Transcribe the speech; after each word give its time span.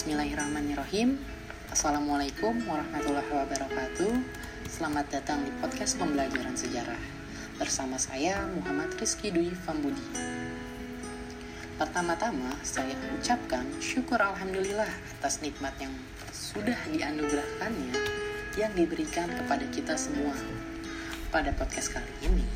Bismillahirrahmanirrahim. 0.00 1.20
Assalamualaikum 1.68 2.56
warahmatullahi 2.64 3.36
wabarakatuh. 3.36 4.08
Selamat 4.64 5.12
datang 5.12 5.44
di 5.44 5.52
podcast 5.60 6.00
pembelajaran 6.00 6.56
sejarah. 6.56 6.96
Bersama 7.60 8.00
saya 8.00 8.48
Muhammad 8.48 8.96
Rizky 8.96 9.28
Dwi 9.28 9.52
Fambudi. 9.52 10.00
Pertama-tama 11.76 12.48
saya 12.64 12.96
ucapkan 13.12 13.68
syukur 13.76 14.16
Alhamdulillah 14.24 14.88
atas 15.20 15.44
nikmat 15.44 15.76
yang 15.76 15.92
sudah 16.32 16.80
dianugerahkannya 16.88 17.92
Yang 18.56 18.72
diberikan 18.80 19.28
kepada 19.36 19.68
kita 19.68 20.00
semua. 20.00 20.32
Pada 21.28 21.52
podcast 21.52 21.92
kali 21.92 22.14
ini 22.24 22.48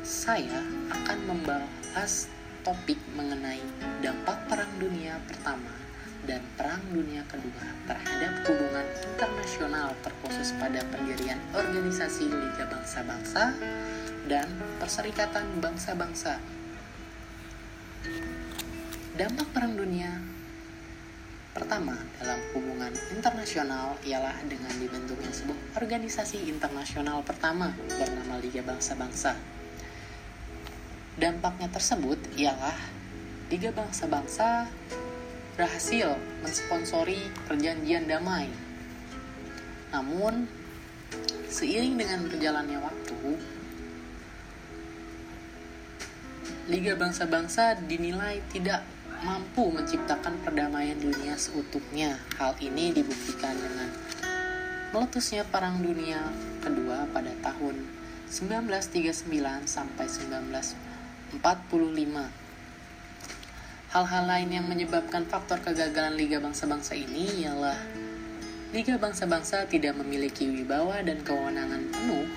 Saya 0.00 0.64
akan 0.88 1.18
membahas 1.20 2.32
topik 2.64 2.96
mengenai 3.12 3.60
dampak 4.00 4.40
Perang 4.48 4.72
Dunia 4.80 5.20
Pertama 5.28 5.85
dan 6.26 6.42
Perang 6.58 6.82
Dunia 6.90 7.22
Kedua 7.30 7.64
terhadap 7.86 8.44
hubungan 8.50 8.86
internasional 9.06 9.94
terkhusus 10.02 10.52
pada 10.58 10.82
pendirian 10.90 11.38
organisasi 11.54 12.26
Liga 12.26 12.66
Bangsa-Bangsa 12.66 13.54
dan 14.26 14.50
Perserikatan 14.82 15.62
Bangsa-Bangsa. 15.62 16.42
Dampak 19.16 19.48
Perang 19.54 19.78
Dunia 19.78 20.12
Pertama, 21.56 21.96
dalam 22.20 22.36
hubungan 22.52 22.92
internasional 23.16 23.96
ialah 24.04 24.36
dengan 24.44 24.76
dibentuknya 24.76 25.32
sebuah 25.32 25.80
organisasi 25.80 26.52
internasional 26.52 27.24
pertama 27.24 27.72
bernama 27.96 28.36
Liga 28.44 28.60
Bangsa-Bangsa 28.60 29.56
Dampaknya 31.16 31.72
tersebut 31.72 32.20
ialah 32.36 32.76
Liga 33.48 33.72
Bangsa-Bangsa 33.72 34.68
berhasil 35.56 36.20
mensponsori 36.44 37.32
perjanjian 37.48 38.04
damai. 38.04 38.52
Namun, 39.90 40.44
seiring 41.48 41.96
dengan 41.96 42.28
berjalannya 42.28 42.78
waktu, 42.78 43.20
Liga 46.66 46.98
Bangsa-Bangsa 46.98 47.78
dinilai 47.88 48.42
tidak 48.52 48.84
mampu 49.24 49.72
menciptakan 49.72 50.36
perdamaian 50.44 50.98
dunia 50.98 51.38
seutuhnya. 51.40 52.20
Hal 52.36 52.58
ini 52.60 52.92
dibuktikan 52.92 53.56
dengan 53.56 53.88
meletusnya 54.90 55.46
Perang 55.48 55.80
Dunia 55.80 56.20
Kedua 56.60 57.06
pada 57.14 57.30
tahun 57.40 57.86
1939 58.26 59.30
sampai 59.64 60.06
19 60.10 61.38
45. 61.38 62.45
Hal-hal 63.96 64.28
lain 64.28 64.52
yang 64.52 64.68
menyebabkan 64.68 65.24
faktor 65.24 65.56
kegagalan 65.64 66.20
Liga 66.20 66.36
Bangsa-Bangsa 66.36 66.92
ini 66.92 67.48
ialah 67.48 67.80
Liga 68.76 69.00
Bangsa-Bangsa 69.00 69.72
tidak 69.72 69.96
memiliki 69.96 70.52
wibawa 70.52 71.00
dan 71.00 71.24
kewenangan 71.24 71.88
penuh 71.88 72.28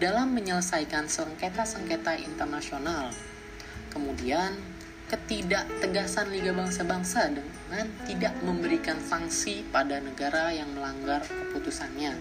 dalam 0.00 0.32
menyelesaikan 0.32 1.12
sengketa-sengketa 1.12 2.16
internasional. 2.24 3.12
Kemudian, 3.92 4.56
ketidaktegasan 5.12 6.32
Liga 6.32 6.56
Bangsa-Bangsa 6.56 7.36
dengan 7.36 7.92
tidak 8.08 8.32
memberikan 8.40 8.96
sanksi 8.96 9.68
pada 9.68 10.00
negara 10.00 10.56
yang 10.56 10.72
melanggar 10.72 11.20
keputusannya. 11.20 12.16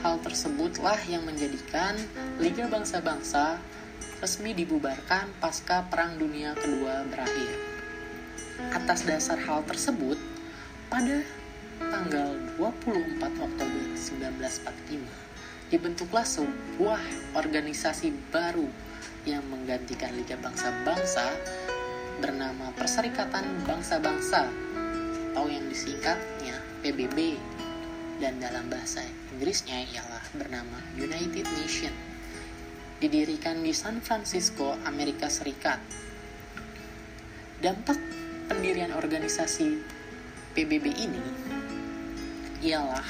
Hal 0.00 0.24
tersebutlah 0.24 1.04
yang 1.04 1.28
menjadikan 1.28 2.00
Liga 2.40 2.64
Bangsa-Bangsa 2.64 3.60
resmi 4.22 4.54
dibubarkan 4.54 5.34
pasca 5.42 5.82
Perang 5.90 6.14
Dunia 6.14 6.54
Kedua 6.54 7.02
berakhir. 7.10 7.58
Atas 8.70 9.02
dasar 9.02 9.34
hal 9.34 9.66
tersebut, 9.66 10.14
pada 10.86 11.26
tanggal 11.82 12.38
24 12.54 13.18
Oktober 13.18 13.84
1945, 13.98 15.74
dibentuklah 15.74 16.22
sebuah 16.22 17.02
organisasi 17.34 18.14
baru 18.30 18.70
yang 19.26 19.42
menggantikan 19.50 20.14
Liga 20.14 20.38
Bangsa-Bangsa 20.38 21.26
bernama 22.22 22.70
Perserikatan 22.78 23.42
Bangsa-Bangsa 23.66 24.46
atau 25.34 25.50
yang 25.50 25.66
disingkatnya 25.66 26.62
PBB 26.86 27.42
dan 28.22 28.38
dalam 28.38 28.70
bahasa 28.70 29.02
Inggrisnya 29.34 29.82
ialah 29.90 30.22
bernama 30.38 30.78
United 30.94 31.50
Nations 31.58 32.11
didirikan 33.02 33.66
di 33.66 33.74
San 33.74 33.98
Francisco, 33.98 34.78
Amerika 34.86 35.26
Serikat. 35.26 35.82
Dampak 37.58 37.98
pendirian 38.46 38.94
organisasi 38.94 39.82
PBB 40.54 40.86
ini 41.02 41.24
ialah 42.62 43.02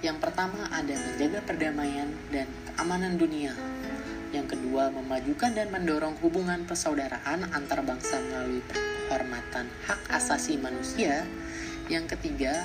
yang 0.00 0.16
pertama 0.16 0.64
ada 0.72 0.96
menjaga 0.96 1.44
perdamaian 1.44 2.08
dan 2.32 2.48
keamanan 2.72 3.20
dunia. 3.20 3.52
Yang 4.32 4.56
kedua, 4.56 4.88
memajukan 4.88 5.52
dan 5.52 5.68
mendorong 5.68 6.16
hubungan 6.24 6.64
persaudaraan 6.64 7.52
antar 7.52 7.84
bangsa 7.84 8.16
melalui 8.16 8.64
penghormatan 8.64 9.68
hak 9.84 10.08
asasi 10.08 10.56
manusia. 10.56 11.28
Yang 11.92 12.16
ketiga, 12.16 12.64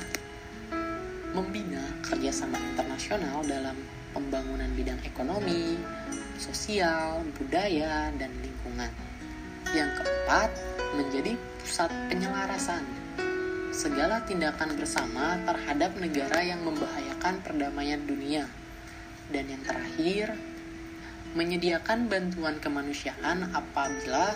membina 1.36 1.84
kerjasama 2.08 2.56
internasional 2.72 3.44
dalam 3.44 3.97
pembangunan 4.18 4.74
bidang 4.74 4.98
ekonomi, 5.06 5.78
sosial, 6.42 7.22
budaya, 7.38 8.10
dan 8.18 8.34
lingkungan. 8.42 8.90
Yang 9.78 10.02
keempat, 10.02 10.50
menjadi 10.98 11.38
pusat 11.62 11.94
penyelarasan 12.10 12.82
segala 13.70 14.26
tindakan 14.26 14.74
bersama 14.74 15.38
terhadap 15.46 15.94
negara 16.02 16.42
yang 16.42 16.66
membahayakan 16.66 17.46
perdamaian 17.46 18.02
dunia. 18.10 18.50
Dan 19.30 19.54
yang 19.54 19.62
terakhir, 19.62 20.34
menyediakan 21.38 22.10
bantuan 22.10 22.58
kemanusiaan 22.58 23.54
apabila 23.54 24.34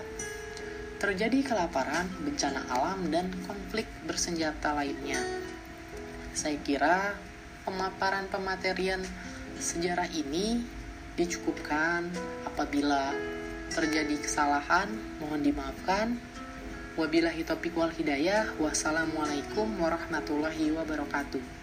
terjadi 1.02 1.42
kelaparan, 1.42 2.06
bencana 2.22 2.70
alam, 2.70 3.10
dan 3.10 3.34
konflik 3.50 3.90
bersenjata 4.06 4.78
lainnya. 4.78 5.18
Saya 6.38 6.62
kira 6.62 7.18
pemaparan 7.66 8.30
pematerian 8.30 9.02
sejarah 9.62 10.10
ini 10.10 10.66
dicukupkan 11.14 12.10
apabila 12.50 13.14
terjadi 13.70 14.18
kesalahan 14.18 14.90
mohon 15.22 15.46
dimaafkan. 15.46 16.18
Wabillahi 16.98 17.46
taufiq 17.48 17.78
wal 17.78 17.94
hidayah. 17.94 18.52
Wassalamualaikum 18.60 19.70
warahmatullahi 19.80 20.76
wabarakatuh 20.76 21.61